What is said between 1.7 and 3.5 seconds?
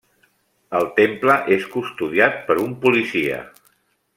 custodiat per un policia.